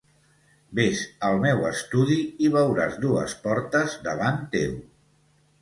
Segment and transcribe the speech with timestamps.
[0.77, 2.17] Ves al meu estudi,
[2.47, 4.77] i veuràs dues portes davant teu.